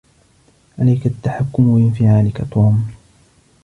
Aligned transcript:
عليك 0.79 1.05
التحكم 1.05 1.75
بانفعالك، 1.75 2.47
توم. 2.51 2.87